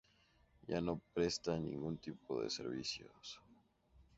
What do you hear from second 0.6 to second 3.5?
Ya no presta ningún tipo de servicios.